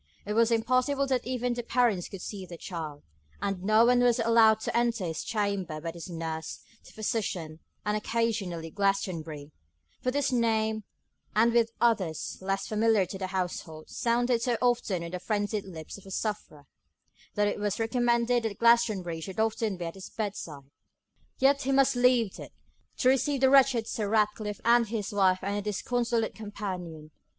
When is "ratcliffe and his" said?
24.09-25.11